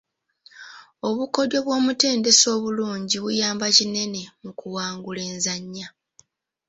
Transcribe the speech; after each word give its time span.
Obukodyo 1.07 1.59
bw'omutendesi 1.65 2.45
obulungi 2.55 3.17
buyamba 3.23 3.67
kinene 3.77 4.21
mu 4.43 4.51
kuwangula 4.59 5.21
enzannya. 5.31 5.87